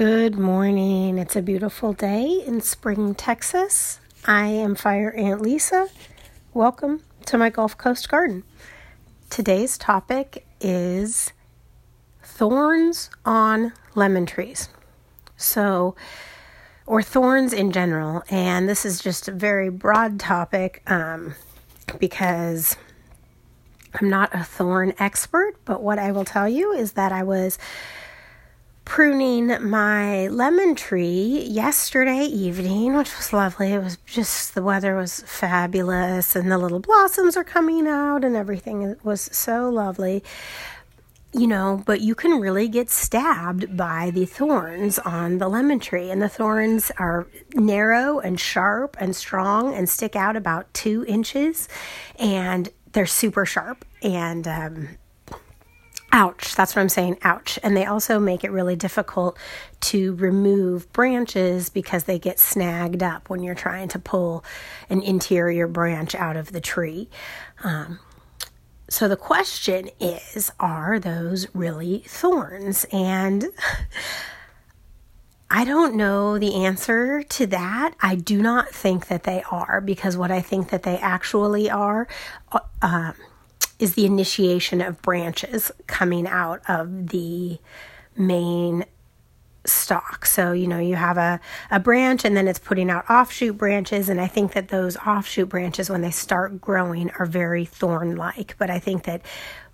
Good 0.00 0.38
morning. 0.38 1.18
It's 1.18 1.36
a 1.36 1.42
beautiful 1.42 1.92
day 1.92 2.42
in 2.46 2.62
Spring, 2.62 3.14
Texas. 3.14 4.00
I 4.24 4.46
am 4.46 4.74
Fire 4.74 5.12
Ant 5.14 5.42
Lisa. 5.42 5.90
Welcome 6.54 7.02
to 7.26 7.36
my 7.36 7.50
Gulf 7.50 7.76
Coast 7.76 8.08
garden. 8.08 8.42
Today's 9.28 9.76
topic 9.76 10.46
is 10.58 11.34
thorns 12.22 13.10
on 13.26 13.74
lemon 13.94 14.24
trees. 14.24 14.70
So, 15.36 15.94
or 16.86 17.02
thorns 17.02 17.52
in 17.52 17.70
general. 17.70 18.22
And 18.30 18.70
this 18.70 18.86
is 18.86 19.02
just 19.02 19.28
a 19.28 19.32
very 19.32 19.68
broad 19.68 20.18
topic 20.18 20.82
um, 20.86 21.34
because 21.98 22.78
I'm 24.00 24.08
not 24.08 24.34
a 24.34 24.44
thorn 24.44 24.94
expert, 24.98 25.56
but 25.66 25.82
what 25.82 25.98
I 25.98 26.10
will 26.10 26.24
tell 26.24 26.48
you 26.48 26.72
is 26.72 26.92
that 26.92 27.12
I 27.12 27.22
was 27.22 27.58
pruning 28.90 29.46
my 29.70 30.26
lemon 30.26 30.74
tree 30.74 31.46
yesterday 31.48 32.24
evening, 32.24 32.96
which 32.96 33.16
was 33.16 33.32
lovely. 33.32 33.72
It 33.72 33.84
was 33.84 33.98
just 34.04 34.56
the 34.56 34.64
weather 34.64 34.96
was 34.96 35.22
fabulous 35.28 36.34
and 36.34 36.50
the 36.50 36.58
little 36.58 36.80
blossoms 36.80 37.36
are 37.36 37.44
coming 37.44 37.86
out 37.86 38.24
and 38.24 38.34
everything 38.34 38.82
it 38.82 39.04
was 39.04 39.20
so 39.20 39.70
lovely. 39.70 40.24
You 41.32 41.46
know, 41.46 41.84
but 41.86 42.00
you 42.00 42.16
can 42.16 42.40
really 42.40 42.66
get 42.66 42.90
stabbed 42.90 43.76
by 43.76 44.10
the 44.10 44.26
thorns 44.26 44.98
on 44.98 45.38
the 45.38 45.46
lemon 45.46 45.78
tree. 45.78 46.10
And 46.10 46.20
the 46.20 46.28
thorns 46.28 46.90
are 46.98 47.28
narrow 47.54 48.18
and 48.18 48.40
sharp 48.40 48.96
and 48.98 49.14
strong 49.14 49.72
and 49.72 49.88
stick 49.88 50.16
out 50.16 50.34
about 50.34 50.74
two 50.74 51.04
inches. 51.06 51.68
And 52.18 52.68
they're 52.90 53.06
super 53.06 53.46
sharp. 53.46 53.84
And 54.02 54.48
um, 54.48 54.88
Ouch, 56.12 56.56
that's 56.56 56.74
what 56.74 56.82
I'm 56.82 56.88
saying, 56.88 57.18
ouch. 57.22 57.58
And 57.62 57.76
they 57.76 57.84
also 57.84 58.18
make 58.18 58.42
it 58.42 58.50
really 58.50 58.74
difficult 58.74 59.38
to 59.80 60.14
remove 60.16 60.92
branches 60.92 61.68
because 61.68 62.04
they 62.04 62.18
get 62.18 62.40
snagged 62.40 63.02
up 63.02 63.30
when 63.30 63.44
you're 63.44 63.54
trying 63.54 63.88
to 63.88 63.98
pull 63.98 64.44
an 64.88 65.02
interior 65.02 65.68
branch 65.68 66.16
out 66.16 66.36
of 66.36 66.50
the 66.50 66.60
tree. 66.60 67.08
Um, 67.62 68.00
so 68.88 69.06
the 69.06 69.16
question 69.16 69.88
is 70.00 70.50
are 70.58 70.98
those 70.98 71.46
really 71.54 72.00
thorns? 72.08 72.84
And 72.92 73.46
I 75.52 75.64
don't 75.64 75.94
know 75.94 76.38
the 76.38 76.64
answer 76.64 77.22
to 77.22 77.46
that. 77.48 77.94
I 78.00 78.16
do 78.16 78.42
not 78.42 78.70
think 78.70 79.06
that 79.06 79.22
they 79.22 79.44
are 79.50 79.80
because 79.80 80.16
what 80.16 80.32
I 80.32 80.40
think 80.40 80.70
that 80.70 80.82
they 80.82 80.98
actually 80.98 81.70
are. 81.70 82.08
Uh, 82.50 82.60
um, 82.82 83.14
is 83.80 83.94
the 83.94 84.04
initiation 84.06 84.80
of 84.80 85.02
branches 85.02 85.72
coming 85.86 86.26
out 86.26 86.60
of 86.68 87.08
the 87.08 87.58
main 88.16 88.84
stalk. 89.64 90.26
So, 90.26 90.52
you 90.52 90.66
know, 90.66 90.78
you 90.78 90.96
have 90.96 91.16
a, 91.16 91.40
a 91.70 91.80
branch 91.80 92.24
and 92.24 92.36
then 92.36 92.46
it's 92.46 92.58
putting 92.58 92.90
out 92.90 93.08
offshoot 93.10 93.56
branches. 93.58 94.08
And 94.08 94.20
I 94.20 94.26
think 94.26 94.52
that 94.52 94.68
those 94.68 94.96
offshoot 94.98 95.48
branches, 95.48 95.90
when 95.90 96.02
they 96.02 96.10
start 96.10 96.60
growing, 96.60 97.10
are 97.18 97.26
very 97.26 97.64
thorn 97.64 98.16
like. 98.16 98.54
But 98.58 98.70
I 98.70 98.78
think 98.78 99.04
that 99.04 99.22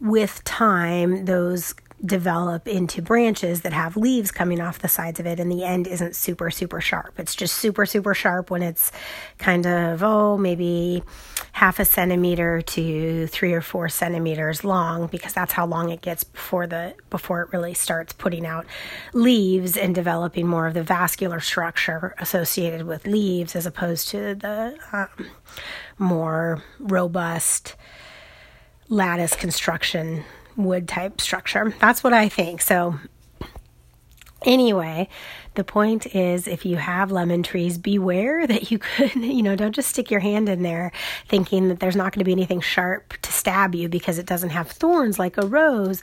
with 0.00 0.42
time, 0.44 1.24
those 1.24 1.74
develop 2.04 2.66
into 2.66 3.00
branches 3.00 3.60
that 3.60 3.72
have 3.72 3.96
leaves 3.96 4.32
coming 4.32 4.60
off 4.60 4.80
the 4.80 4.88
sides 4.88 5.20
of 5.20 5.26
it 5.26 5.38
and 5.38 5.50
the 5.50 5.64
end 5.64 5.86
isn't 5.86 6.16
super 6.16 6.50
super 6.50 6.80
sharp. 6.80 7.14
It's 7.18 7.34
just 7.34 7.56
super 7.56 7.86
super 7.86 8.12
sharp 8.12 8.50
when 8.50 8.62
it's 8.62 8.90
kind 9.38 9.66
of 9.66 10.02
oh 10.02 10.36
maybe 10.36 11.02
half 11.52 11.78
a 11.78 11.84
centimeter 11.84 12.60
to 12.60 13.26
three 13.28 13.52
or 13.52 13.60
four 13.60 13.88
centimeters 13.88 14.64
long 14.64 15.06
because 15.06 15.32
that's 15.32 15.52
how 15.52 15.64
long 15.64 15.90
it 15.90 16.00
gets 16.00 16.24
before 16.24 16.66
the 16.66 16.94
before 17.08 17.42
it 17.42 17.52
really 17.52 17.74
starts 17.74 18.12
putting 18.12 18.44
out 18.44 18.66
leaves 19.12 19.76
and 19.76 19.94
developing 19.94 20.46
more 20.46 20.66
of 20.66 20.74
the 20.74 20.82
vascular 20.82 21.38
structure 21.38 22.14
associated 22.18 22.84
with 22.84 23.06
leaves 23.06 23.54
as 23.54 23.64
opposed 23.64 24.08
to 24.08 24.34
the 24.34 24.76
um, 24.92 25.30
more 25.98 26.60
robust 26.80 27.76
lattice 28.88 29.36
construction 29.36 30.24
wood 30.56 30.88
type 30.88 31.20
structure. 31.20 31.74
That's 31.80 32.04
what 32.04 32.12
I 32.12 32.28
think. 32.28 32.60
So, 32.60 32.98
anyway, 34.44 35.08
the 35.54 35.64
point 35.64 36.14
is 36.14 36.48
if 36.48 36.64
you 36.64 36.76
have 36.76 37.10
lemon 37.10 37.42
trees, 37.42 37.78
beware 37.78 38.46
that 38.48 38.70
you 38.70 38.78
could, 38.78 39.14
you 39.14 39.42
know, 39.42 39.56
don't 39.56 39.74
just 39.74 39.90
stick 39.90 40.10
your 40.10 40.20
hand 40.20 40.48
in 40.48 40.62
there 40.62 40.92
thinking 41.28 41.68
that 41.68 41.80
there's 41.80 41.96
not 41.96 42.12
going 42.12 42.20
to 42.20 42.24
be 42.24 42.32
anything 42.32 42.60
sharp 42.60 43.14
to 43.22 43.32
stab 43.32 43.74
you 43.74 43.88
because 43.88 44.18
it 44.18 44.26
doesn't 44.26 44.50
have 44.50 44.70
thorns 44.70 45.18
like 45.18 45.36
a 45.36 45.46
rose. 45.46 46.02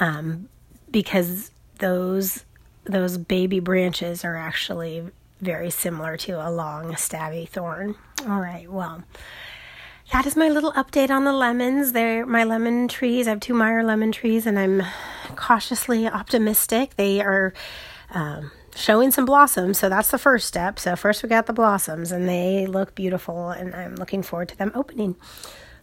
Um, 0.00 0.48
because 0.90 1.50
those 1.78 2.44
those 2.84 3.18
baby 3.18 3.60
branches 3.60 4.24
are 4.24 4.36
actually 4.36 5.04
very 5.40 5.70
similar 5.70 6.16
to 6.16 6.32
a 6.32 6.50
long 6.50 6.94
stabby 6.94 7.48
thorn. 7.48 7.94
All 8.26 8.40
right, 8.40 8.70
well, 8.70 9.04
that 10.12 10.26
is 10.26 10.36
my 10.36 10.48
little 10.48 10.72
update 10.72 11.10
on 11.10 11.24
the 11.24 11.32
lemons. 11.32 11.92
They're 11.92 12.24
my 12.24 12.44
lemon 12.44 12.88
trees. 12.88 13.26
I 13.26 13.30
have 13.30 13.40
two 13.40 13.54
Meyer 13.54 13.84
lemon 13.84 14.12
trees, 14.12 14.46
and 14.46 14.58
I'm 14.58 14.82
cautiously 15.36 16.06
optimistic. 16.06 16.96
They 16.96 17.20
are 17.20 17.52
um, 18.10 18.50
showing 18.74 19.10
some 19.10 19.26
blossoms, 19.26 19.78
so 19.78 19.88
that's 19.88 20.10
the 20.10 20.18
first 20.18 20.46
step. 20.46 20.78
So, 20.78 20.96
first 20.96 21.22
we 21.22 21.28
got 21.28 21.46
the 21.46 21.52
blossoms, 21.52 22.10
and 22.10 22.28
they 22.28 22.66
look 22.66 22.94
beautiful, 22.94 23.50
and 23.50 23.74
I'm 23.74 23.96
looking 23.96 24.22
forward 24.22 24.48
to 24.48 24.56
them 24.56 24.72
opening. 24.74 25.16